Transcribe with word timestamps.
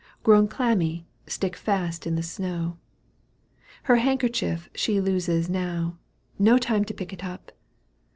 Grown 0.23 0.47
clammy, 0.47 1.05
stick 1.27 1.55
fast 1.55 2.07
in 2.07 2.15
the 2.15 2.23
snow; 2.23 2.77
Her 3.83 3.97
handkerchief 3.97 4.67
she 4.73 4.99
loses 4.99 5.47
now; 5.47 5.99
No 6.39 6.57
time 6.57 6.83
to 6.85 6.93
pick 6.95 7.13
it 7.13 7.23
up 7.23 7.51